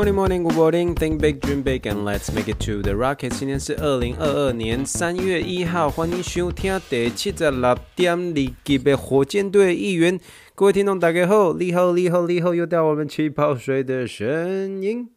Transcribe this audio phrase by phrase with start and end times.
[0.00, 0.94] Morning, morning, good morning.
[0.94, 3.34] Think big, dream big, and let's make it to the rocket.
[3.38, 8.32] 今天是二零二二年三月一号，欢迎收听第七十六点二
[8.64, 10.18] 集的火箭队一员。
[10.54, 15.10] 各位听众，大家好，你好，你好，你好，又到我们气泡水的声音。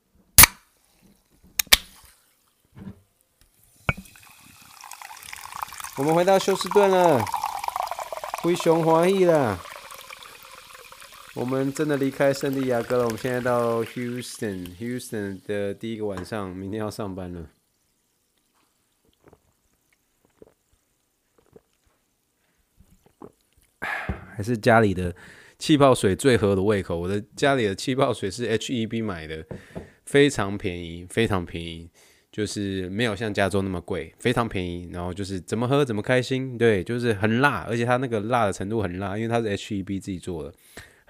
[5.96, 7.24] 我们回到休斯顿了，
[8.42, 9.58] 灰熊欢喜啦。
[11.36, 13.06] 我们真的离开圣地亚哥了。
[13.06, 17.50] 我们现在到 Houston，Houston 的第一个晚上，明天要上班了。
[24.36, 25.16] 还是家里的
[25.58, 27.00] 气泡水最合我的胃口。
[27.00, 29.44] 我的家里的气泡水是 HEB 买的，
[30.06, 31.90] 非常便宜，非常便宜，
[32.32, 34.88] 就是没有像加州那么贵，非常便宜。
[34.92, 40.54] 然后就是怎么喝怎么开心，对，就是很辣，而且它那个辣的程度很辣，因为它是 HEB 自己做的。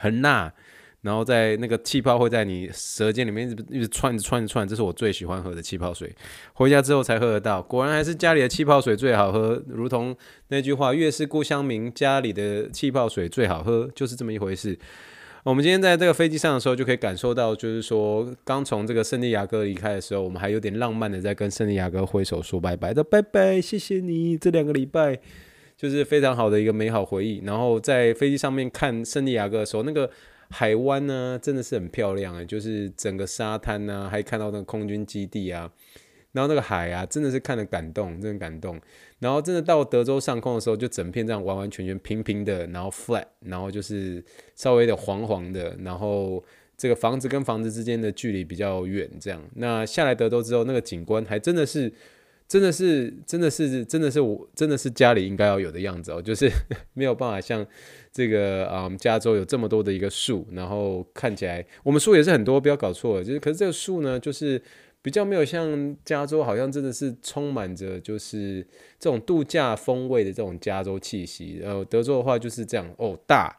[0.04, 0.54] 很辣，
[1.00, 6.14] 然后在那个气泡会在你舌尖里面一直一直窜着窜着窜，这是我最喜欢喝的气泡水。
[6.54, 9.64] 回家之后才喝得到，果然还是家里的气泡水最好喝。
[9.68, 10.14] 如同
[10.50, 14.78] 那句话，越是故乡明，家里的气泡水最好喝，就是这么一回事。
[15.44, 25.20] 我们今天在这个飞机上的时候，就可以感受到，就是说刚从这个圣地亚哥离开的时候，我们还有点浪漫的在跟圣地亚哥挥手说拜拜的，拜拜，谢谢你这两个礼拜。
[25.76, 30.10] 就是非常好的一个美好回忆，然后在飞机上面看圣地亚哥的时候，那个
[30.50, 35.70] 海湾呢，真的是很漂亮哎，就是整个沙滩呐，还看到那个空军基地啊，
[36.32, 38.80] 然后那个海啊，真的是看得感动，真的感动。
[39.20, 44.24] 然后真的到德州上空的时候，就整片这样完完全全平平的，然后 flat，然后就是
[44.56, 46.44] 稍微的黄黄的，然后
[46.78, 49.42] 这个房子跟房子之间的距离比较远，这样。
[49.56, 51.92] 那下来德州之后，那个景观还真的是。
[52.54, 56.48] 真的是，真的是，真的是我，真的是家里应该要有的样子哦， 就是
[56.94, 57.66] 没有办法像
[58.12, 64.62] 这个啊、嗯，加州有这么多的一个树，然后看起来我们树也是很多，不要搞错了，就是可是这个树呢，就是
[65.02, 68.62] 比较没有像加州，好像真的是充满着就是
[69.00, 71.60] 这种度假风味的这种加州气息。
[71.64, 73.52] 呃德州的话就是这样哦，大，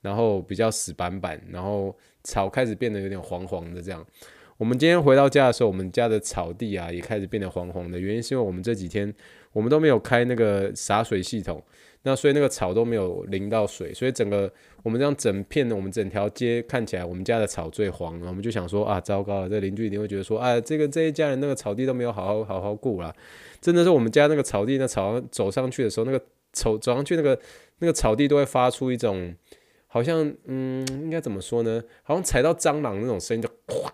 [0.00, 1.94] 然后比较死板板，然后
[2.24, 4.02] 草开始变得有点黄黄的这样。
[4.58, 7.96] 我们今天回到家的时候，我们家的草地啊也开始变得黄黄的。
[7.98, 9.12] 原因是因为我们这几天
[9.52, 11.62] 我们都没有开那个洒水系统，
[12.02, 14.52] 那所以那个草都没有淋到水，所以整个
[14.82, 18.20] 我们这样整片的我们整条街看起来我们家的草最黄。
[18.22, 23.14] 我们就想说啊，糟糕了，这邻居一定会觉得说啊，这个这一家人那个草地都没有好好好好顾啦。
[23.60, 26.20] 真的是我们家那个草地，那草走上去的时候，那个
[26.50, 27.38] 走走上去那个
[27.78, 29.32] 那个草地都会发出一种
[29.88, 31.82] 好像嗯，应该怎么说呢？
[32.04, 33.92] 好像踩到蟑螂那种声音，就哗。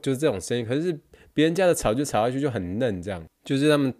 [0.00, 0.96] 就是这种声音，可是
[1.34, 3.92] 别人家的草就踩下去就很嫩，这样就是他们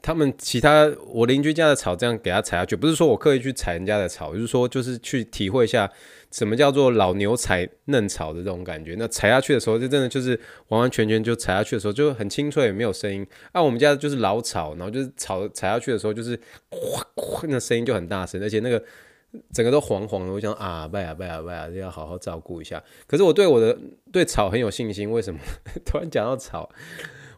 [0.00, 5.90] 他们其他我邻居家的草这样给他踩下去，不是说我刻意去踩人家的草，就是说就是去体会一下
[6.30, 8.96] 什么叫做老牛踩嫩草的这种感觉。
[8.98, 13.26] 那踩下去的时候，就真的就是完完全全就踩下去的时候就很清脆，没有声音。
[13.52, 16.38] 啊，我们家就是老草，然后就是草踩下去的时候就是
[16.70, 18.82] 哗哗， 那声音就很大声，而且那个。
[19.52, 22.82] 整个都黄黄的，我想啊，拜啊拜啊拜啊，要好好照顾一下。
[23.06, 23.76] 可是我对我的
[24.12, 25.40] 对草很有信心，为什么？
[25.84, 26.68] 突然讲到草，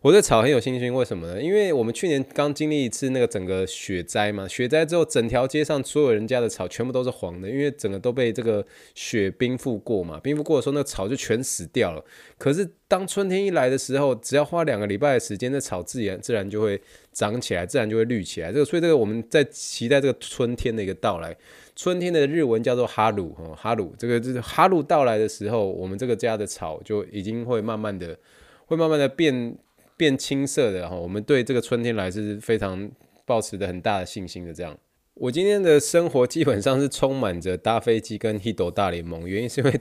[0.02, 1.42] 我对草很有信心，为什么呢？
[1.42, 12.02] 因为我们去年刚经历一次那个整个雪灾嘛，雪灾之后，整条街上所有人家的草全部都是黄的，因为整个都被这个雪冰覆过嘛，冰覆过的时候，那个草就全死掉了。
[12.38, 16.80] 可是当春天一来的时候，只要花两个礼拜的时间，那草自然自然就会
[17.12, 18.50] 长起来，自然就会绿起来。
[18.50, 21.36] 这个所以这个我们在期待这个春天的一个到来。
[21.76, 28.18] 春天的日文叫做哈鲁，哈鲁，这个就是哈鲁到来的时候，我们这个家的草就已经会慢慢的，
[28.64, 29.56] 会慢慢的变
[30.00, 30.96] 变青色的哈。
[30.96, 32.90] 我们对这个春天来是非常
[33.26, 34.54] 抱持的很大的信心的。
[34.54, 34.74] 这样，
[35.12, 39.80] 我今天的生活基本上是充满着搭飞机跟 Hito 大联盟，原因是因为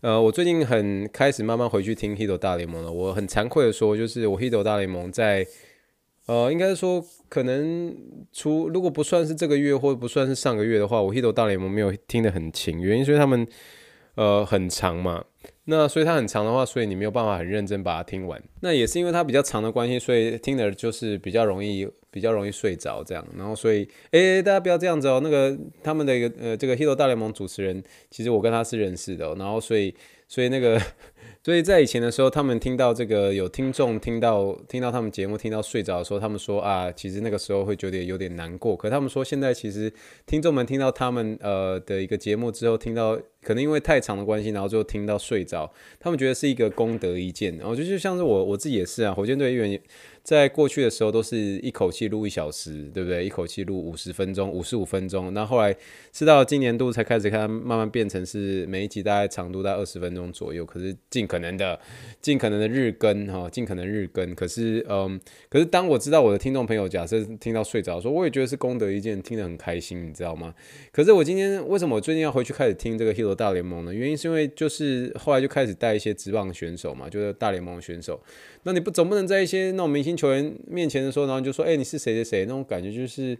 [0.00, 2.90] 呃，我最近很开始慢慢回去听 Hito 大联盟了。
[2.90, 5.46] 我很惭愧的说，就是我 Hito 大联盟在。
[6.26, 7.96] 呃，应该说，可能
[8.34, 13.48] 除如果不算是这个月，或不算是上个月的话，我 Hito 大联盟没有听得很勤，原因是因为他们
[14.14, 15.24] 呃很长嘛。
[15.70, 18.42] 那所以它很长的话，所以你没有办法很认真把它听完。
[18.60, 23.26] 那也是因为它比较长的关系，所以听的就是比较容易比较容易睡着这样。
[23.36, 25.20] 然后所以，哎、大家不要这样子哦。
[25.22, 29.34] 那个他们的一个呃这个 h e l o 大联盟主持人，其实我跟他是认识的。
[29.34, 29.94] 然后所以。
[30.28, 30.80] 所以那个。
[31.40, 38.76] 所以在以前的时候，他们听到这个有听众听到听到他们节目听到睡着的时候，他们说啊，其实那个时候会觉得有点难过。
[38.76, 39.90] 可他们说现在其实
[40.26, 47.56] 听众们听到他们呃的一个节目之后，听到可能因为太长的关系，然后就听到睡着，他们觉得是一个功德一件。
[47.56, 49.80] 然后就就像是我我自己也是啊，火箭队议员。
[50.28, 53.24] 在过去的时候，都是一口气录一小时，对不对？
[53.24, 55.32] 一口气录五十分钟、五十五分钟。
[55.32, 55.74] 那后来
[56.12, 60.66] 是到今年度才开始看，慢慢变成是每一集大概长度在二十分钟左右。
[60.66, 61.80] 可是尽可能的、
[62.20, 64.34] 尽可能的日更哈，尽可能日更。
[64.34, 70.54] 可是嗯，可是当我知道我的听众朋友假设听到睡着，说我也觉得是功德一件，听得很开心，你知道吗？
[70.92, 73.94] 可是我今天为什么我最近要回去开始听这个《Hero 大联盟》呢？
[73.94, 78.20] 原因是因为就是后来就开始带一些职棒选手嘛，就是大联盟选手。
[78.64, 83.38] 那你不总不能在一些那种明星球员面前的时候，然后就说，哎、你是谁谁谁，那种感觉就是，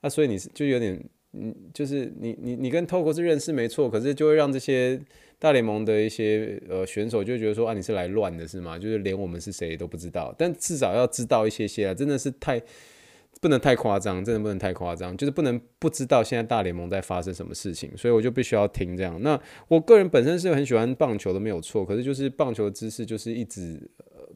[0.00, 0.98] 啊，所以你是就有点，
[1.32, 4.98] 嗯，就是你你你跟透过是认识没错，可是就会让这些
[5.40, 8.78] 大联盟的一些呃选手就觉得说，啊，你是来乱的是吗？
[8.78, 12.62] 就是连我们是谁都不知道，但至少要知道一些些啊，真的是太。
[13.40, 19.20] 不能太夸张，真的不能太夸张，就是不能不知道现在大联盟在发生什么事情，所以我就必须要听这样。
[19.20, 23.80] 那我个人本身是很喜欢棒球的，没有错，可是就是棒球的知识就是一直。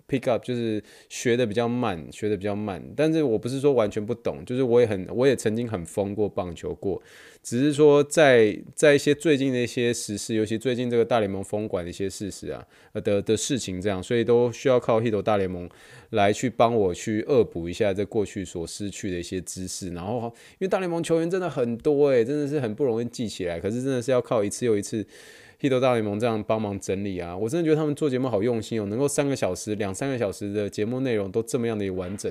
[0.09, 7.03] Pick up 就是学的比较慢，学的比较慢，但是我不是说完全不懂，就是我也很，我也曾经很疯过棒球过，
[7.43, 12.65] 只是说在在一些最近的一些时事，尤其最近这个大联盟封管的一些事实啊，
[12.95, 15.69] 的的事情这样，所以都需要靠 hit 大联盟
[16.11, 25.05] 来去帮我去恶补一下这过去所失去的一些知识，然后因为大联盟球员真的很多诶、真的是很不容易记起来，可是真的是要靠一次又一次。
[25.61, 32.31] Hito 大联盟这样帮忙整理啊，我真的觉得他们做节目好用心哦，能够三个小时、两三个小时的节目内容都这么样的完整，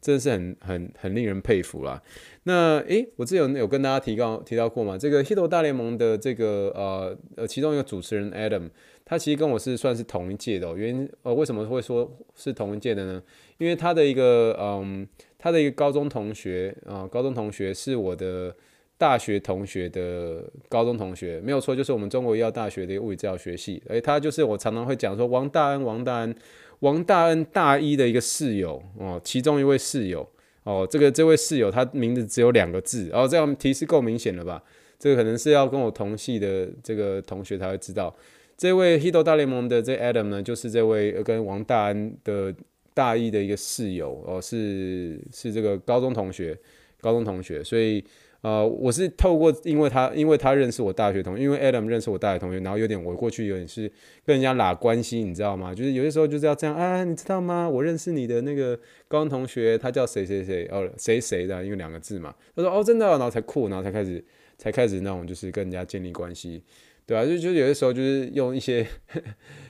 [0.00, 2.02] 真的是很很很令人佩服啦。
[2.42, 8.68] 那诶，我之前有跟大家提到提到过嘛，这个 Hito 大联盟的这个呃呃其中一个主持人 Adam，
[9.04, 10.74] 他其实跟我是算是同一届的哦。
[10.76, 13.22] 原因呃为什么会说是同一届的呢？
[13.58, 15.06] 因为他的一个嗯
[15.38, 18.54] 他的一个高中同学啊、高中同学是我的。
[18.96, 26.34] 大学同学的高中同学没有错，就是我们中国医药大学的物理治疗学系，诶，他就是我常常会讲说王大恩，王大恩，
[26.78, 30.26] 王大恩大一的一个室友哦，其中一位室友
[30.62, 34.62] 哦，这个这位室友他名字只有两个字，哦，这样提示够明显了吧？
[34.96, 38.14] 这个可能是要跟我同系的这个同学才会知道，
[38.56, 42.54] 这位 Hito 大联盟的这 Adam 呢，就是这位跟王大恩的
[42.94, 46.56] 大一的一个室友哦，是是这个高中同学，
[47.00, 48.02] 高中同学，所以。
[48.44, 53.90] 呃，我是透过，因为他，因为他认识我大学同学，因为 Adam 认识我大学同学，然后有点我过去有点是
[54.22, 55.74] 跟人家拉关系，你知道吗？
[55.74, 57.66] 就是有些时候就是要这样啊，你知道吗？
[57.66, 62.34] 我认识你的那个高中同学，他叫谁谁谁哦，谁谁的，因为两个字嘛。
[62.54, 64.22] 他说哦，真的，然后才酷，然后才开始
[64.58, 66.62] 才开始那种就是跟人家建立关系。
[67.06, 68.86] 对啊，就就有的时候就是用一些，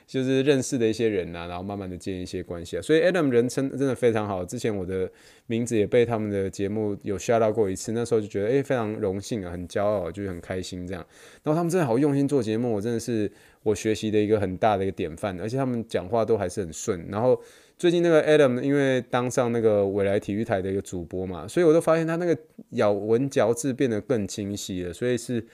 [0.06, 2.82] 就是认识的一些人、啊，然后慢慢的建一些关系啊。
[2.82, 5.10] 所以 Adam 人称真的非常好，之前我的
[5.46, 11.04] 名字也被他们的节目有 shout out 过一次，那时候就觉得诶、非常荣幸啊，很骄傲，就是很开心这样。
[11.42, 13.30] 然后他们真的好用心做节目，我真的是
[13.62, 17.06] 我学习的一个很大的一个典范，而且他们讲话都还是很顺。
[17.10, 17.40] 然后
[17.78, 22.36] 最近那个 Adam 因为当上那个未来体育台的一个主播嘛，所以我都发现他那个
[22.70, 25.46] 咬文嚼字变得更清晰了，所以是。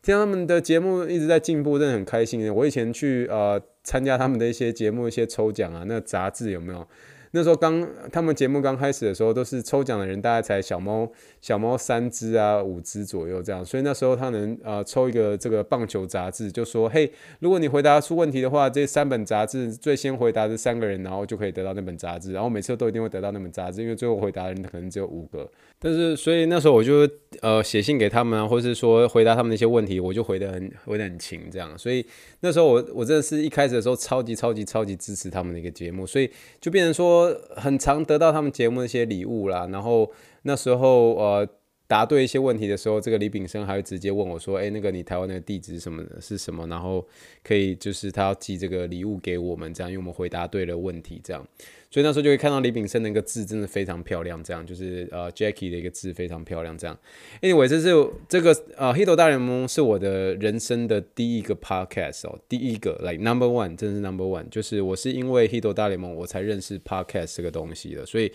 [0.00, 2.54] 听他们的节目一直在进步，真的很开心。
[2.54, 6.86] 我以前去呃参加他们的一些节目、一些抽奖啊，那杂志有没有？
[7.32, 11.10] 那时候刚他们节目刚开始的时候，都是抽奖的人大概才小猫
[11.40, 17.10] 小猫三只啊五只左右这样，所以那时候他能呃抽一个这个棒球杂志，就说嘿，
[17.40, 25.50] 如果你回答出问题的话，这三本杂志最先回答的三个人，然后就可以得到那本杂志，然后每次都一定会得到那本杂志，因为最后回答的人可能只有五个。
[25.80, 27.08] 但是所以那时候我就
[27.40, 32.04] 呃写信给他们啊，或是说回答他们的一些问题，我就回得很回得很勤这样，所以
[32.40, 37.17] 那时候我我真的是一开始的时候超级超级超级支持他们的一个节目，所以就变成说。
[37.56, 40.10] 很常得到他们节目的一些礼物啦，然后
[40.42, 41.48] 那时候呃
[41.86, 47.06] 答对一些问题的时候，这个李炳生还会直接问我说：“哎，那个你台湾的地址什么的是什么？”然后
[47.42, 51.46] 可以就是他要寄这个礼物给我们，这样因为我们回答对了问题，这样，
[51.90, 56.98] 所以那时候就会看到李炳生那个字真的非常漂亮，这样就是呃 Jackie 的一个字非常漂亮，这样。
[57.40, 57.88] Anyway，这是
[58.28, 68.30] 这个呃 hit 大联盟是我的人生的第一个 podcast 哦，第一个 like number one，真的是 number one，就是我是因为 hit 大联盟我才认识 podcast 这个东西的，所以。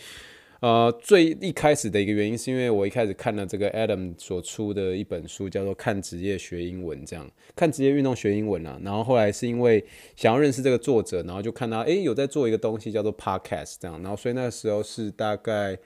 [0.63, 8.79] 呃，最一开始的一个原因是因为我一开始看了这个 Adam 所出的一本书，叫做《看职业学英文》，这样看职业运动学英文啊。
[8.82, 9.84] 然后后来是因为
[10.15, 14.01] 想要认识这个作者，然后就看到诶有在做一个东西叫做 Podcast 这样。
[14.01, 15.77] 然后所以那个时候是大概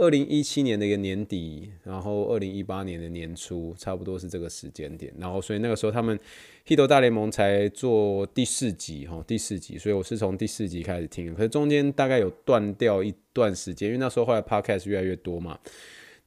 [0.00, 5.12] 二零一七年的一个年底，然后二零一八年的年初，差不多是这个时间点。
[5.18, 6.18] 然后所以那个时候他们
[6.66, 15.58] 《Hito 大联盟》才做第四集哈，第四集，所以我是从第四集开始听，可是中间大概有断掉一段时间，因为那时候后来 Podcast 越来越多嘛。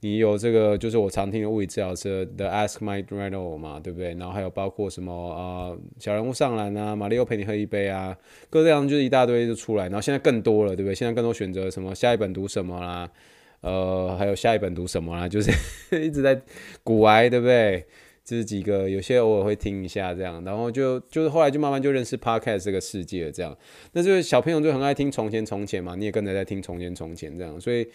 [0.00, 4.10] 你有这个，就是我常听的物理治疗师的 Ask Mike Reino 嘛，对不对？
[4.16, 8.14] 然后还有包括什么啊、小人物上篮啊，马里奥陪你喝一杯啊，
[8.50, 9.84] 各这样就是一大堆就出来。
[9.84, 10.94] 然后现在更多了，对不对？
[10.94, 13.10] 现在更多选择什么下一本读什么啦，
[13.64, 15.50] 呃，还有下一本读什么啦， 就是
[15.90, 16.40] 一直在
[16.82, 17.84] 古癌，对不对？
[18.24, 23.56] 这是几个，有些偶尔会听一下这样，然后就就是后来就慢慢就认识 Podcast 这个世界这样。
[23.92, 27.88] 那就是小朋友就很爱听从前从前嘛，你也跟着在听从前从前这样，所以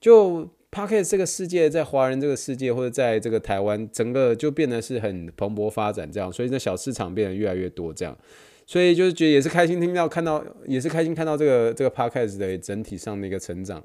[0.00, 0.48] 就。
[0.72, 8.16] Podcast 这个世界，在华人这个世界，或者在这个台湾，整个就变得是很蓬勃发展这样，所以这小市场变得越来越多这样，
[8.64, 13.84] 所以就是觉得也是开心听到看到，也是开心看到这个这个 Podcast 的整体上的一个成长。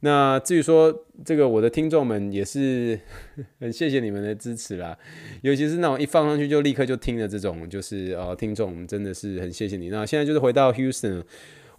[0.00, 2.98] 那至于说这个我的听众们也是
[3.60, 4.96] 很谢谢你们的支持啦，
[5.42, 9.88] 尤其是那种一放上去就立刻就听的这种，就是呃听众真的是很谢谢你。
[9.88, 11.22] 那现在就是回到 Houston。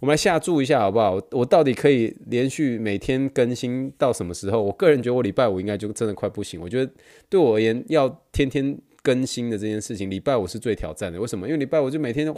[0.00, 1.20] 我们来下注一下好不好？
[1.32, 4.62] 我到底可以连续每天更新到什么时候？
[4.62, 6.58] 我个人觉得我礼拜五应该就真的快不行。
[6.58, 6.90] 我觉得
[7.28, 11.20] 对我而言，要天天更新的这件事情，礼拜五是最挑战的。
[11.20, 11.46] 为什么？
[11.46, 12.34] 因为礼拜五就每天，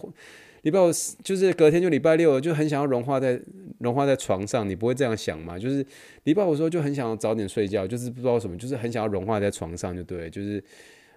[0.62, 0.90] 礼拜五
[1.22, 3.40] 就是隔天就礼拜六，就很想要融化在
[3.78, 4.68] 融化在床上。
[4.68, 5.58] 你不会这样想吗？
[5.58, 5.84] 就是
[6.24, 10.62] 礼拜五的时候就很想要早点睡觉，就是不知道什么，就是很想要融化在床上，就对，就是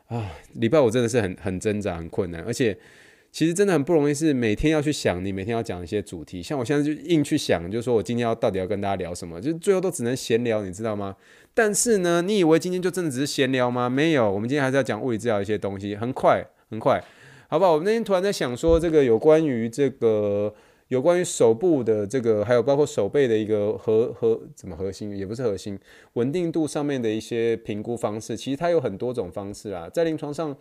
[0.07, 2.77] 啊，礼拜五真的是很很挣扎、很困难，而且。
[3.31, 6.41] 其实真的很不容易，是每天要去想你每天要讲一些主题。
[6.41, 11.13] 像我现在就硬去想，就是说我今天要到底要跟大家聊什么，就最后都只能闲聊，你知道吗？
[11.53, 13.89] 但是呢，你以为今天就真的只是闲聊吗？
[13.89, 17.03] 没有，我们今天还是要讲物理治疗一些东西，很快很快，
[17.55, 17.75] 好不好？
[17.75, 20.53] 我那天突然在想说，这个有关于这个
[20.89, 25.79] 有关于手部的这个，还有包括手背的一个核核怎么核心，也不是核心
[26.15, 30.53] 稳定度上面的一些评估方式，其实它有很多种方式啊，在临床上。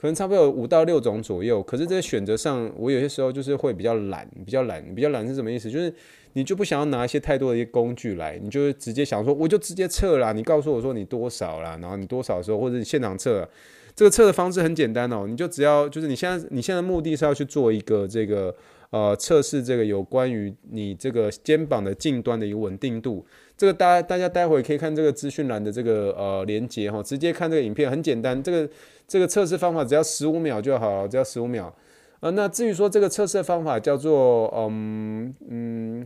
[0.00, 5.68] 可能差不多有五到六种左右，可是这些选择上，我有些时候就是会比较懒，比较懒，比较懒是什么意思？
[5.68, 5.92] 就是
[6.38, 13.48] 你就不想要拿一些太多的一些工具来，你就直接想说，我就直接测啦，你告诉我说你多少啦，然后你多少的时候，或者你现场测，
[13.96, 18.54] 这个测的方式很简单哦，你就只要就是你现在你现在目的是要去做一个这个
[18.90, 23.26] 呃测试，这个有关于你这个肩膀的近端的一个稳定度。
[23.56, 28.40] 这个大家大家待会可以看这个资讯栏的这个呃连接哈，直接看这个影片很简单。
[28.40, 28.70] 这个
[29.08, 31.74] 这个测试方法只要十五秒就好，只要十五秒。
[32.20, 36.04] 呃，那至于说这个测试方法叫做嗯嗯，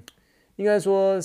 [0.57, 1.19] 应该说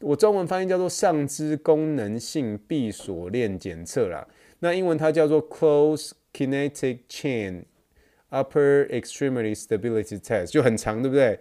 [0.00, 4.26] 我中文翻译叫做上肢功能性闭锁链检测啦。
[4.60, 7.64] 那英文它叫做 Close Kinetic Chain
[8.30, 11.38] Upper Extremity Stability Test，就很长，对不对？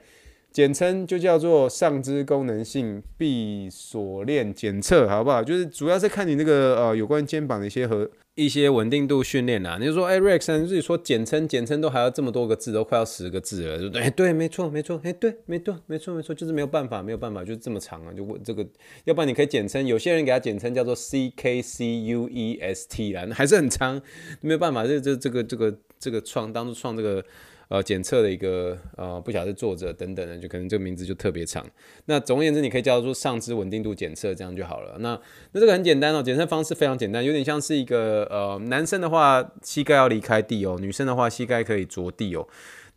[0.51, 5.43] 简称就叫做上肢功能性闭锁链检测，好不好？
[5.43, 9.77] 就是主要是看你那个呃有关肩膀的一些和一些稳定度训练啦。
[9.79, 14.09] 你就说，哎，Rex，你自己说简称，简称都还要这么多个字，都快要十个字了，对不对？
[14.09, 18.65] 对，没错，没错，哎，对，没错，没错，没错，就是没有办法，没有办法，就是这么长啊，就问这个，
[19.03, 24.01] 要不然你可以简称，有些人给它简称叫做 C K C U E S T 啦，还是很长，
[24.41, 27.23] 没有办法，这这这个这个这个创当初创这个。
[27.69, 31.65] 呃，检测的一个呃，不晓得是作者等等的，就可能这个名字就特别长。
[32.05, 34.95] 那总而言之，你可以叫做上肢稳定度检测，这样就好了。
[34.99, 35.19] 那
[35.51, 42.47] 那这个很简单哦，检测方式非常简单，有点像是一个呃，男生的话膝盖要离开地哦，女生的话膝盖可以着地哦。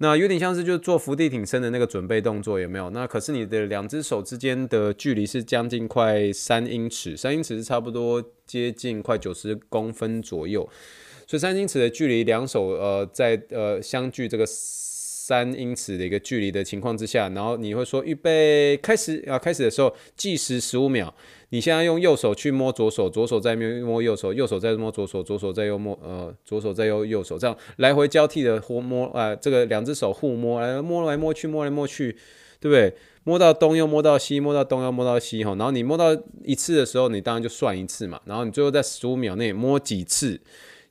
[0.02, 2.88] 那有点像是就是做伏地挺身的那个准备动作，有没有？
[2.90, 10.66] 那可是你的两只手之间的距离是将近快三英尺，三英尺是差不多接近快九十公分左右。
[11.30, 21.14] 所以三英尺的距离，两手呃在呃相距这个三英尺的一个距离的情况之下，然后你会说预备开始啊，开始的时候计时十五秒。
[21.50, 32.10] 你现在用右手去摸左手，左手再摸右手，右手再摸左手，左手再右摸呃左手再右右手，这样来回交替的互摸啊、这个两只手互摸来摸来摸去，摸来摸去，
[32.58, 32.92] 对不对？
[33.22, 36.06] 摸到东又摸到西，摸到东又摸到西哈，然后你摸到
[36.42, 40.40] 一次的时候，你当然就算一次嘛，然后你最后在十五秒内摸几次。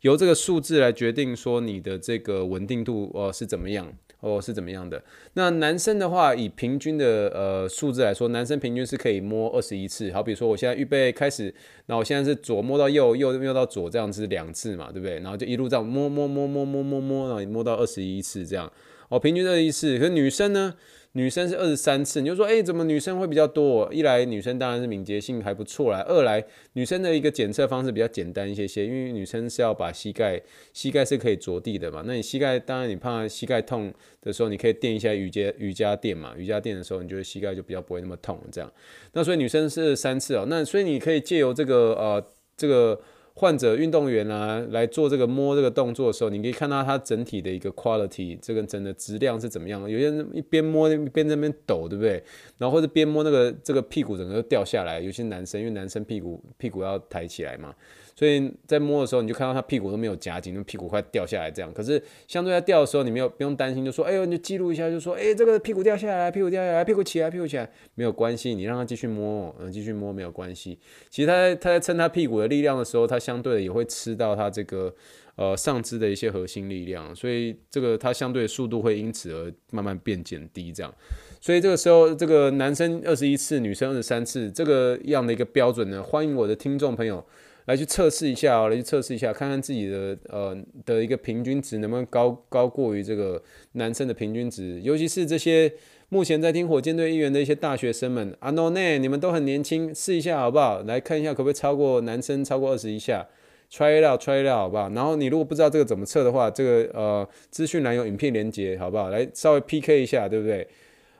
[0.02, 3.92] 由这个数字来决定说你的这个稳定度哦是怎么样
[4.22, 5.04] 哦是怎么样的。
[5.34, 10.12] 那男生的话，以平均的呃数字来说，男生平均是可以摸二十一次。
[10.12, 11.54] 好比说我现在预备开始，
[11.88, 15.20] 那我现在是左摸到右，右摸到左，这样子两次嘛，对不对？
[15.20, 18.72] 然后就一路这样摸摸摸摸摸摸摸，然后摸到二十一次这样。
[19.10, 19.98] 哦，平均二十一次。
[19.98, 20.76] 可是女生呢？
[21.14, 23.92] 女生是二十三次，你就说，哎、怎么女生会比较多？
[23.92, 30.40] 一来女生当然是敏捷性还不错啦，二来女生的一个检测方式比较简单一些些，因为女生是要把膝盖，
[30.72, 32.04] 膝盖是可以着地的嘛。
[32.06, 38.72] 那你膝盖，当然你怕膝盖痛的时候，你可以垫一下瑜伽瑜伽垫嘛，瑜伽垫的时候，你觉得膝盖就比较不会那么痛这样。
[39.14, 42.24] 那所以女生是三次哦，那所以你可以借由这个呃
[42.56, 43.02] 这个。
[43.40, 49.90] 患者运动员啊来做这个摸这个动作的时候，你可以看到它整体的一个 quality，这个整的质量是怎么样。
[49.90, 52.22] 有些人一边摸一边在那边抖，对不对？
[52.58, 55.00] 然后或者边摸那个这个屁股整个都掉下来。
[55.00, 57.74] 有些男生因为男生屁股屁股要抬起来嘛。
[58.20, 61.74] 所以在摸的时候，你就看到他屁股都没有夹紧，那屁股快掉下来这样。
[61.74, 70.78] 可是相对在掉的时候，你没有不用担心，就说，哎呦，你就记录一下，就说，哎，这个屁股掉下来，屁股掉下来，屁股起来，屁股起来，没有关系，你让他继续摸，嗯，继续摸没有关系。
[71.10, 74.94] 其实他在他在撑他屁股的力量的时候，他相对的也会吃到他这个
[75.38, 80.94] 呃上肢的一些核心力量，所以这个他相对速度会因此而慢慢变减低这样。
[81.40, 87.26] 所以这个时候，这个男生二十一次，女生二十三次，这个样的一个标准呢，欢迎我的听众朋友。
[87.70, 90.58] 来去测试一下哦，来去测试一下，看看自己的呃
[90.88, 93.40] 的一个平均值能不能高高过于这个
[93.74, 95.72] 男生的平均值，尤其是这些
[96.10, 100.82] 目前在听火箭队一员的一些大学生们啊，no 呢，你们都很年轻，试一下好不好？
[100.82, 103.24] 来看一下可不可以超过男生超过二十一下
[103.72, 104.90] ，try it out，try it out 好不好？
[104.90, 109.12] 然后你如果不知道这个怎么测的话，这个呃资讯栏有影片连接好不好？
[109.12, 110.68] 来稍微 PK 一下，对不对？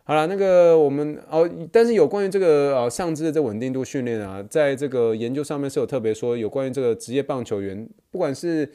[0.10, 8.68] 好了，那个我们哦，但是有关于这个呃上肢的这稳定度训练啊，在这个研究上面是有特别说，有关于这个职业棒球员，不管是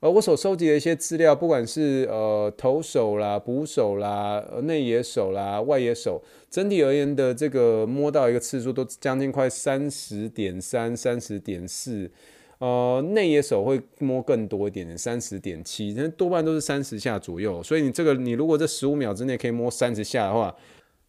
[0.00, 6.20] 呃我所收集的一些资料，不管是呃投手啦、捕手啦、内野手啦、外野手，
[6.50, 12.10] 整体而言的这个摸到一个次数都将近快三十点三、三十点四，
[12.58, 17.62] 呃内野手会摸更多一点，三十点七，那多半都是三十下左右。
[17.62, 20.52] 所以你这个你如果这十五秒之内可以摸三十下的话，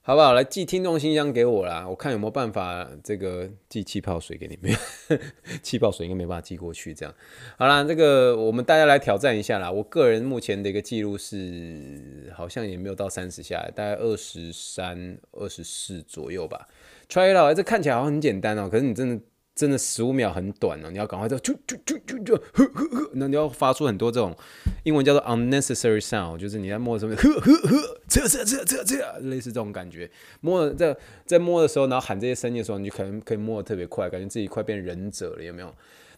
[0.03, 0.33] 好不好？
[0.33, 4.75] 来寄听众信箱给我啦，我看有没有办法这个寄气泡水给你们。
[5.61, 7.13] 气泡水应该没办法寄过去，这样。
[7.55, 9.71] 好啦，这个我们大家来挑战一下啦。
[9.71, 16.67] 我个人目前的一个记录是，好像也没有到三十下，大概二十三、二十四左右吧。
[17.07, 19.23] Try it out，这看起来好像很简单哦，可是你真的。
[19.61, 24.35] 真的十五秒很短哦，你要赶快就就就就就就呵呵呵，那你要发出很多这种
[24.81, 30.09] 英文叫做 unnecessary sound，就是你在摸的时候呵呵呵，这这这这这类似这种感觉。
[30.39, 35.71] 摸在在摸的时候，然后喊这些声音的时候，你就可能可以摸的特别快，感觉自己快变忍者了，有没有？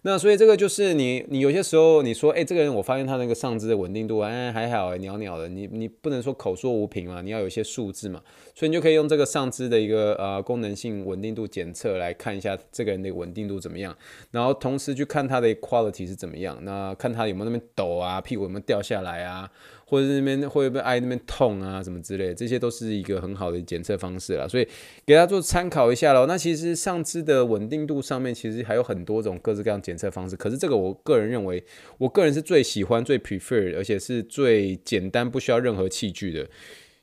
[0.06, 8.22] 那所以这个就是你，你有些时候你说，哎、这个人我发现他那个上肢的稳定度，哎，还好，哎，鸟鸟的，你你不能说口说无凭嘛，你要有一些数字嘛，
[8.54, 13.96] 所以你就可以用这个上肢的一个呃功能性稳定度检测来看一下这个人的稳定度怎么样，
[14.32, 19.50] 然后同时去看他的 quality 是怎么样，那看他有没有那边抖啊，屁股有没有掉下来啊。
[19.86, 24.68] 或者是那边会不会挨那边痛啊，什么之类，这些都是一个很好的检测方式啦，所以
[25.06, 26.26] 给他做参考一下喽。
[26.26, 30.36] 那其实上肢的稳定度上面，其实还有很多种各式各样检检测方式。
[30.36, 31.64] 可是这个我个人认为，
[32.00, 36.46] 我个人是最喜欢、最 prefer，而且是最简单，不需要任何器具的。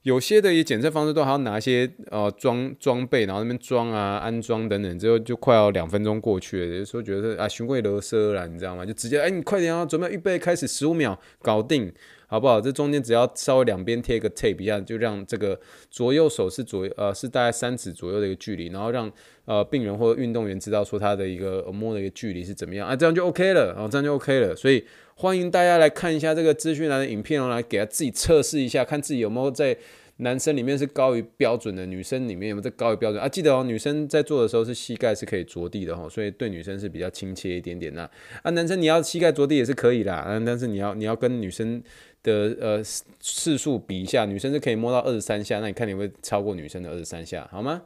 [0.03, 6.77] 有些的一检测方式都还要拿一些呃装装备，然后那边装啊、安装等等，之后就快要两分钟过去了。
[6.77, 8.85] 有时候觉得啊，循规蹈矩了，你知道吗？
[8.85, 11.93] 就直接哎，你快点啊，准备预备开始，十五秒搞定。
[12.31, 12.61] 好不好？
[12.61, 15.59] 这中间只要稍微两边贴一个 tape 一下，就让这个
[15.91, 19.11] 左右手是左呃是大概三指左右的一个距离，然后让
[19.47, 24.55] 呃病人或者运动员知道说他的一个摸的一个距离是怎么样啊，这样就 OK 了，然后这样就 OK 了。
[24.55, 24.85] 所以
[25.17, 29.77] 欢迎大家来看一下这个资讯栏的影片哦，来给他自己测试一下，看自己有没有在。
[30.21, 33.29] 男生里面是高于标准的，女生里面有没有这高于标准啊？
[33.29, 38.09] 记得哦，女生在做的时候是膝盖是可以着地的哈，所以对女生是比较亲切一点点的。
[38.43, 41.83] 啊，男生你要膝盖着地也是可以啦，啊，但是你要你要跟女生
[42.23, 42.83] 的呃
[43.19, 47.83] 次数比一下，女生是可以摸到二十三下，那你看你会超过女生的二十三下，好吗？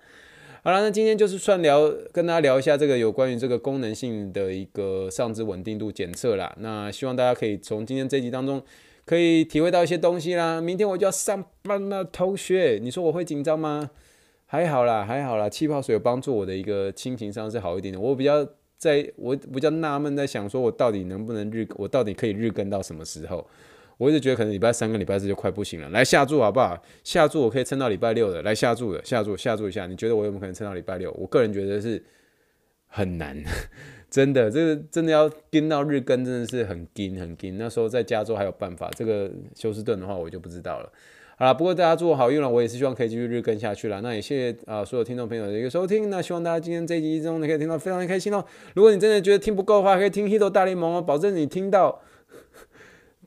[0.62, 6.54] 好了，那今天就是算聊跟大家聊一下这个有关于这个功能性的一个上肢稳定度检测啦。
[6.58, 8.62] 那希望大家可以从今天这集当中。
[9.04, 10.60] 可以体会到一些东西啦。
[10.60, 13.90] 明天我就要上班了，同学，你说我会紧张吗？
[14.46, 15.48] 还好啦，还好啦。
[15.48, 17.98] 气泡水有帮助我的一个心情上是好一点的。
[17.98, 18.46] 我比较
[18.78, 23.44] 在，我比较纳闷，在想说我到底能不能日，我到底可以日更到什么时候？
[23.96, 25.88] 我一直觉得可能礼拜三跟礼拜四就快不行了。
[25.90, 26.80] 来下注好不好？
[27.02, 28.42] 下注我可以撑到礼拜六的。
[28.42, 31.12] 来下注的，下注下注一下，你觉得我有没有可能撑到礼拜六？
[31.12, 32.02] 我个人觉得是
[32.88, 33.40] 很难。
[34.14, 37.58] 真的，这个真的要盯到日更，真的是很跟很跟。
[37.58, 40.88] 那时候在加州还有办法，这个休斯顿的话我就不知道了。
[41.36, 44.00] 好了，不过大家祝好运了，我也是希望可以继续日更下去了。
[44.02, 46.10] 那也谢谢啊、所有听众朋友的一个收听。
[46.10, 48.44] 那希望大家今天这一集中你可以听到非常的开心哦。
[48.74, 52.00] 如果你真的觉得听不够的话，可以听《h i t 大联盟》哦，保证你听到。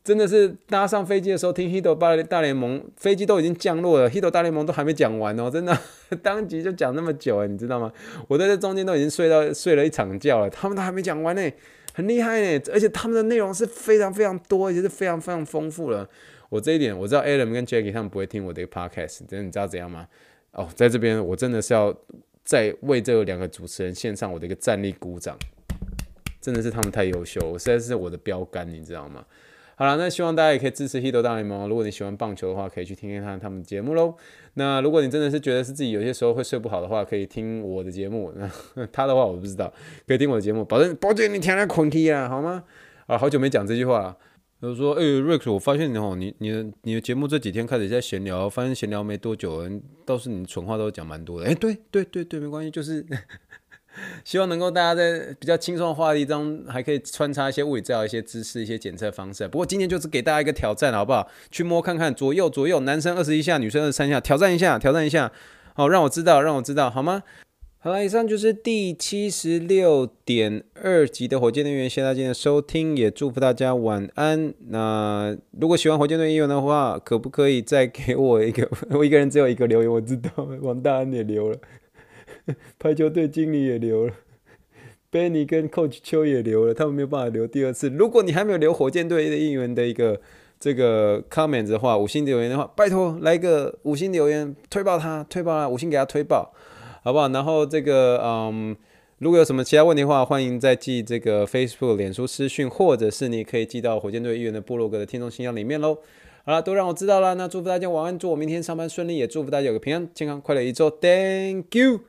[0.07, 5.77] 真的是搭上飞机的时候听《Hito 大大联盟》，飞机都已经降落了，《Hito 大联盟》都还没讲完哦，真的，
[6.23, 7.91] 当即就讲那么久哎，你知道吗？
[8.29, 11.51] 我在这中间都已经睡到睡了一场觉了，他们都还没讲完呢，
[11.93, 16.07] 很厉害呢，而且他们的内容是非常非常多，而且是非常非常丰富了。
[16.47, 20.07] 我这一点我知道，Adam 跟 Jackie 他们不会听我的 Podcast，真的你知道怎样吗？
[20.53, 21.93] 哦，在这边我真的是要
[22.45, 25.37] 再为这两个主持人献上我的一个战力鼓掌，
[26.39, 29.25] 真的是他们太优秀，我实在是我的标杆，你知道吗？
[29.79, 31.65] 好了，那希望大家也可以支持《Hito 大联盟》。
[31.67, 34.15] 如果你喜欢棒球的话，可以去听听看他们节目喽。
[34.55, 38.33] 那如果你真的是觉得是自己有些时候会睡不好的话，可以听我的节目。
[38.35, 38.49] 那
[38.91, 39.71] 他的话我不知道，
[40.07, 42.63] 可以听我的节目，保证保证你天天困去啊，好吗？
[43.05, 44.17] 啊，好久没讲这句话了。
[44.59, 49.61] 就是说，哎、欸、，Rex，我发现你哦，你你的你的节目这几天开始在闲聊，发现闲聊没多久，
[50.03, 51.45] 倒是你蠢话都讲蛮多的。
[51.45, 53.05] 哎、对对对对，没关系，就是。
[54.23, 59.47] 希望能够大家在比较轻松的话题中，还可以穿插一些物理治疗、一些知识、一些检测方式。
[59.47, 61.27] 不过今天就是给大家一个挑战，好不好？
[61.51, 65.31] 去摸看看左右左右，男生二十一下，女生二十三下，挑战一下，挑战一下。
[65.73, 67.23] 好，让我知道，让我知道，好吗？
[67.79, 74.53] 好了，以上就是第七十六点二集的火箭队员，谢谢大家今天的收听，也祝福大家晚安。
[74.69, 78.67] 那如果喜欢火箭队员的话，可不可以再给我一个？
[78.89, 80.29] 我一个人只有一个留言，我知道，
[80.61, 81.57] 王大安也留了。
[82.79, 84.13] 排球队经理也留了
[85.11, 87.89] ，Benny 跟 Coach 秋也留了，他们没有办法留第二次。
[87.89, 90.19] 如果你还没有留火箭队的应援的一个
[90.59, 96.51] 这个 comment 的话，五星留言的话，拜托来一个五星留言推爆他，推爆他，五星给他推爆，
[97.03, 97.29] 好不好？
[97.29, 98.75] 然后这个嗯，
[99.19, 105.97] 如果有什么其他问题的话，欢迎再寄这个 Facebook、脸书私讯，或者是你可以寄到火箭队应援的部落格的听众信箱里面喽。
[106.45, 107.35] 好了，都让我知道了。
[107.35, 110.89] 那祝福大家晚安，祝我明天上班顺利，也祝福大家有个平安、健康、快乐一周。
[110.89, 111.99] Thank you。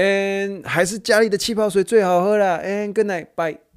[0.00, 2.60] 嗯，还是家里的气泡水最好喝啦。
[2.62, 3.67] 嗯，good night，bye。